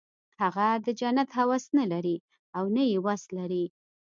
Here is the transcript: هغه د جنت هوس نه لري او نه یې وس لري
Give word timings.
هغه 0.41 0.67
د 0.85 0.87
جنت 0.99 1.29
هوس 1.37 1.65
نه 1.77 1.85
لري 1.91 2.17
او 2.57 2.63
نه 2.75 2.83
یې 2.91 2.97
وس 3.05 3.23
لري 3.37 3.65